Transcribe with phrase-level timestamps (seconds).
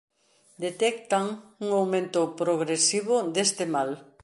[0.63, 1.25] Detectan
[1.63, 3.89] un aumento progresivo deste mal